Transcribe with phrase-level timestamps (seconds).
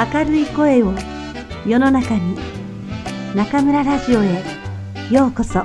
[0.00, 0.94] 明るい声を
[1.66, 2.34] 世の中に
[3.34, 4.42] 中村ラジオへ
[5.10, 5.62] ようこそ。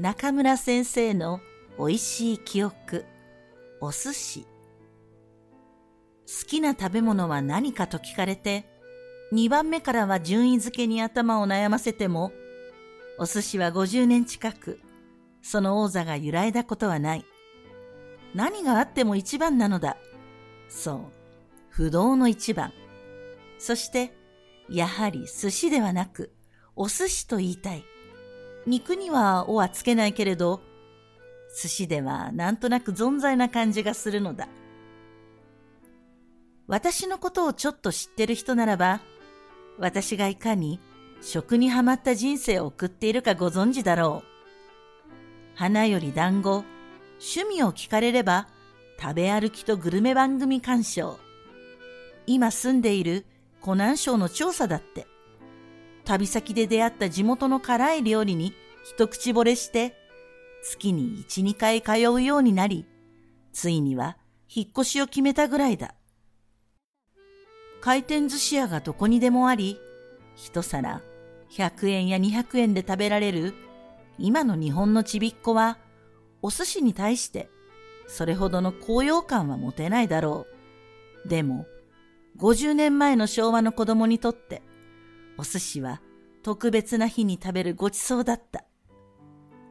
[0.00, 1.38] 中村先生の
[1.78, 3.04] おいしい記憶
[3.80, 4.42] お寿司。
[6.26, 8.64] 好きな食べ物は何かと聞かれて
[9.32, 12.32] 2番目からは順位付けに頭を悩ませても
[13.20, 14.80] お寿司は50年近く
[15.46, 17.24] その王座が揺らいだことはない
[18.34, 19.96] 何があっても一番なのだ
[20.68, 21.00] そう
[21.70, 22.72] 不動の一番
[23.58, 24.12] そして
[24.68, 26.32] やはり寿司ではなく
[26.74, 27.84] お寿司と言いたい
[28.66, 30.60] 肉にはおはつけないけれど、
[31.62, 34.48] 寿司ではなんとなく存在な感じがするのだ。
[36.66, 39.00] 私のことをちょっと知ってる人ならば、
[39.78, 40.80] 私がいかに
[41.22, 44.35] 食にはまった人生を送っているかご存知だろう。
[45.56, 46.66] 花より団子、
[47.18, 48.46] 趣味を聞かれれば、
[49.00, 51.18] 食べ歩きとグルメ番組鑑賞。
[52.26, 53.24] 今住んでいる
[53.62, 55.06] 湖南省の調査だって。
[56.04, 58.52] 旅先で出会った地元の辛い料理に
[58.84, 59.96] 一口惚れして、
[60.62, 62.84] 月に一、二回通うようになり、
[63.54, 64.18] ついには
[64.54, 65.94] 引っ越しを決めたぐらいだ。
[67.80, 69.78] 回転寿司屋がどこにでもあり、
[70.34, 71.00] 一皿
[71.50, 73.54] 100円や200円で食べられる
[74.18, 75.78] 今の日本のちびっこは、
[76.42, 77.50] お寿司に対して
[78.06, 80.46] それほどの高揚感は持てないだろ
[81.24, 81.28] う。
[81.28, 81.66] でも、
[82.38, 84.62] 50年前の昭和の子供にとって、
[85.38, 86.00] お寿司は
[86.42, 88.64] 特別な日に食べるごちそうだった。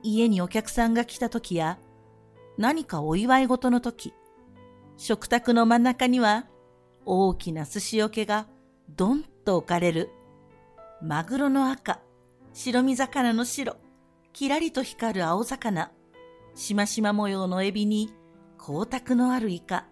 [0.04, 1.80] 家にお客さんが来た時や、
[2.58, 4.14] 何かお祝い事の時、
[4.98, 6.46] 食卓の真ん中には
[7.06, 8.48] 大きな寿司桶が
[8.90, 10.10] ドンと置かれる。
[11.02, 12.00] マグロの赤、
[12.54, 13.78] 白身魚の白、
[14.36, 15.94] きらりと光る青魚、
[16.56, 18.12] しましま模様のエビに
[18.60, 19.86] 光沢のあるイカ、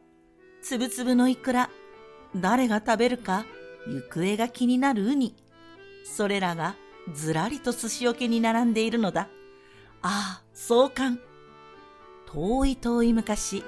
[0.62, 1.70] つぶつぶのイクラ、
[2.36, 3.46] 誰が食べるか
[3.88, 5.38] 行方が気になるウニ、
[6.04, 6.76] それらが
[7.14, 9.30] ずらりと寿司桶に並んでいるのだ。
[10.02, 11.22] ああ、壮観。
[12.26, 13.64] 遠い遠い昔、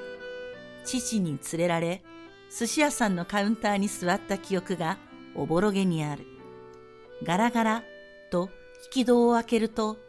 [0.84, 2.04] 父に連れられ、
[2.50, 4.98] 寿司屋さんのカウンターに座った記憶が
[5.36, 6.26] おぼろげにある。
[7.24, 7.84] ガラガラ
[8.30, 8.50] と
[8.88, 10.04] 引き戸を開けると、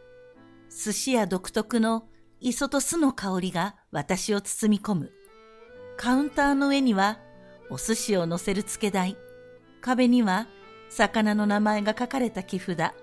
[0.69, 2.07] 寿司屋独特の
[2.39, 5.11] 磯と酢の香りが私を包み込む。
[5.97, 7.19] カウンターの上には
[7.69, 9.17] お寿司を乗せる付け台。
[9.81, 10.47] 壁には
[10.89, 12.93] 魚の名前が書かれた木札。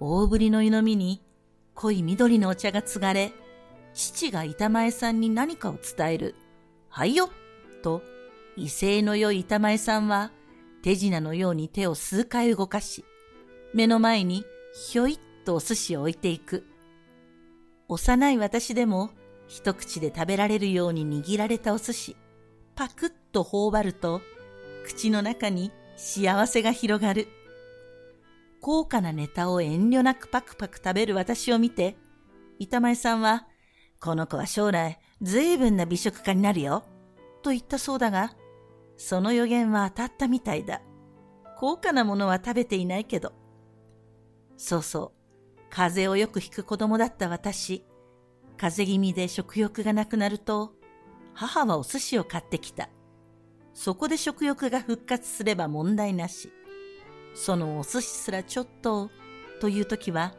[0.00, 1.22] 大ぶりの湯飲みに
[1.74, 3.32] 濃い緑のお茶が継がれ、
[3.94, 6.34] 父が板前さんに何かを伝える。
[6.88, 7.30] はいよ
[7.82, 8.02] と、
[8.56, 10.32] 威勢の良い板前さんは
[10.82, 13.04] 手品のように手を数回動かし、
[13.72, 14.44] 目の前に
[14.90, 16.66] ひょいっとお寿司を置いていく。
[17.88, 19.10] 幼い私でも
[19.46, 22.16] 一口で食べられるように握られたお寿司、
[22.74, 24.22] パクッと頬張ると、
[24.84, 27.28] 口の中に幸せが広がる。
[28.60, 31.96] 高価なネタを遠慮なくパクパク食べる私を見て、
[32.58, 33.46] 板前さんは、
[34.00, 36.84] この子は将来随分な美食家になるよ、
[37.42, 38.34] と言ったそうだが、
[38.96, 40.80] その予言は当たったみたいだ。
[41.58, 43.32] 高価なものは食べていないけど。
[44.56, 45.21] そうそう、
[45.74, 47.82] 風邪をよくひく子供だった私。
[48.58, 50.74] 風邪気味で食欲がなくなると、
[51.32, 52.90] 母はお寿司を買ってきた。
[53.72, 56.52] そこで食欲が復活すれば問題なし。
[57.34, 59.10] そのお寿司すらちょっと、
[59.62, 60.34] という時は、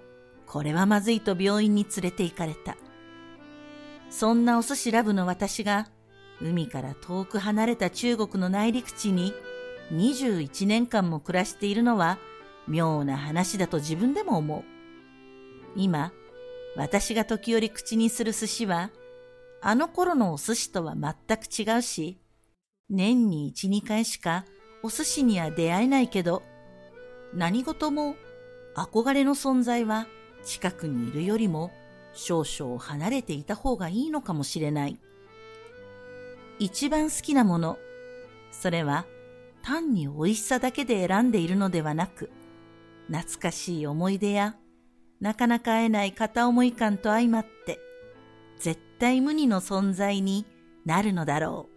[0.45, 2.77] これはまずいと病院に連れて行かれた。
[4.11, 5.87] そんなお寿司ラブの私が、
[6.43, 9.33] 海から遠く離れた中国の内陸地に
[9.91, 12.17] 21年間も暮らしているのは
[12.67, 14.72] 妙な話だと自分でも思う。
[15.75, 16.11] 今、
[16.75, 18.91] 私が時折口にする寿司は、
[19.61, 22.19] あの頃のお寿司とは全く違うし、
[22.89, 24.45] 年に一、二回しか
[24.83, 26.43] お寿司には出会えないけど、
[27.33, 28.15] 何事も
[28.75, 30.07] 憧れの存在は
[30.43, 31.71] 近くにいるよりも
[32.13, 34.99] 少々離れていた方がいいのかもしれない。
[36.59, 37.77] 一番好きなもの、
[38.51, 39.05] それは
[39.63, 42.29] 単に美味しさだけで選んでいるのではなく、
[43.07, 44.55] 懐かしい思い出や
[45.23, 47.79] なかなか会えない片思い感と相まって、
[48.59, 50.45] 絶対無二の存在に
[50.85, 51.69] なるのだろ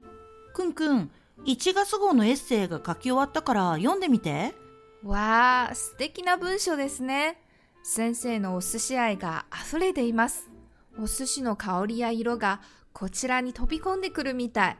[0.00, 0.54] う。
[0.54, 1.10] くんくん、
[1.46, 4.54] 1月号のエッセイが書き終わったから読んでみて。
[5.02, 7.42] わあ、素敵な文章ですね。
[7.82, 10.48] 先生のお寿司愛が溢れています。
[10.96, 12.60] お寿司の香りや色が
[12.92, 14.78] こちらに飛び込んでくるみたい。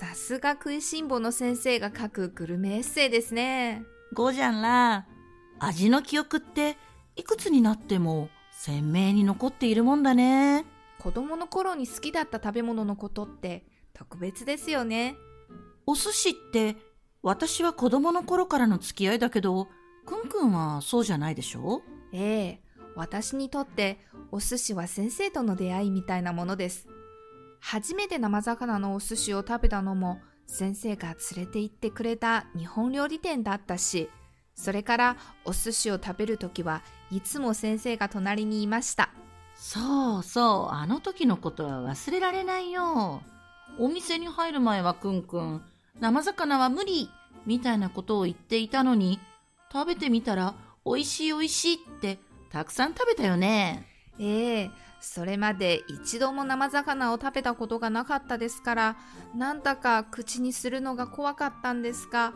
[0.00, 3.84] さすが食いしん坊の先生が書くグルメエッセイですね。
[4.12, 5.06] ゴージャンら、
[5.60, 6.76] 味の記憶って
[7.16, 10.64] いくつになっても鮮明に残っているもんだね。
[10.98, 15.16] 子供の頃に好きだった食べ物のことって特別ですよね。
[15.86, 16.76] お寿司って
[17.22, 19.68] 私は子供の頃からの付き合いだけど、
[20.06, 21.82] くんくんはそうじゃないでしょ？
[22.12, 22.62] ええ、
[22.94, 24.00] 私にとって
[24.30, 26.88] お寿司は先生との出会いみたいなものです。
[27.60, 34.08] 初めて生魚のお寿司を食べたのも先生が連れて行ってくれた日本料理店だったし、
[34.58, 36.82] それからお寿司を食べるときは
[37.12, 39.10] いつも先生が隣にいました。
[39.54, 43.22] そうそう、あの時のことは忘れられないよ。
[43.78, 45.62] お店に入る前はくんくん、
[46.00, 47.08] 生魚は無理
[47.46, 49.20] みたいなことを言っていたのに、
[49.72, 52.18] 食べてみたら美味しい美味しいって
[52.50, 53.86] たくさん食べたよね。
[54.18, 54.70] ええ
[55.00, 58.96] それまで一度も生魚を食べたことがなかったですから、
[59.36, 62.32] なんだか口にするのが怖かったんですが、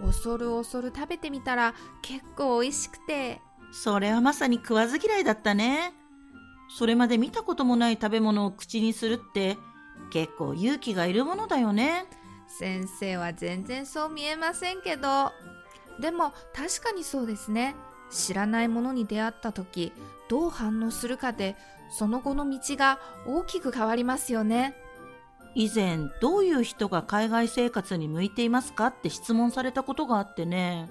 [0.00, 3.40] 恐る恐る食べてみたら結構美味しくて、
[3.72, 5.92] それはまさに食わず嫌いだったね。
[6.68, 9.56] それまで見たこともない食べ物を口にするって
[10.10, 12.06] 結構勇気がいるものだよね。
[12.46, 15.32] 先生は全然そう見えませんけど。
[16.00, 17.74] でも確かにそうですね。
[18.10, 19.92] 知らないものに出会った時、
[20.28, 21.56] どう反応するかで、
[21.90, 24.76] その後の道が大きく変わりますよね。
[25.58, 30.90] 以前どういう人が海外生活に向いていますかって質問されたことがあってね。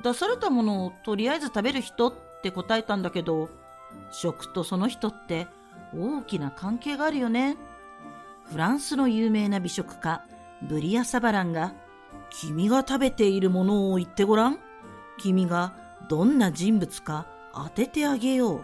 [0.00, 3.48] 出されたものをとりあえず食べる人って答えたんだけど
[4.12, 5.48] 食とその人って
[5.92, 7.56] 大きな関係があるよね。
[8.44, 10.22] フランスの有名な美食家
[10.62, 11.74] ブリア・サバランが
[12.30, 14.60] 君が食べているものを言ってごらん
[15.18, 15.74] 君が
[16.08, 18.62] どんな人物か当ててあげようっ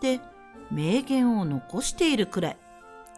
[0.00, 0.20] て
[0.70, 2.56] 名言を残しているくらい。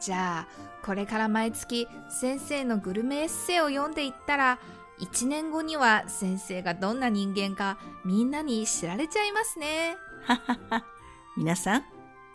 [0.00, 4.58] じゃあ、これから毎月先生のグルメエッセイを読んでいったら、
[5.00, 9.96] 1年後には先生がどんな人間かみんなに知られちゃいますね。
[10.24, 10.84] ははは。
[11.36, 11.84] 皆さん、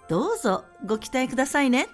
[0.08, 1.88] どうぞご期待くださいね。